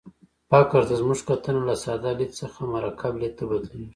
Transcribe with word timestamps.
فقر 0.49 0.81
ته 0.87 0.93
زموږ 1.01 1.19
کتنه 1.27 1.61
له 1.69 1.75
ساده 1.83 2.11
لید 2.19 2.31
څخه 2.41 2.59
مرکب 2.73 3.13
لید 3.21 3.33
ته 3.39 3.43
بدلېږي. 3.49 3.87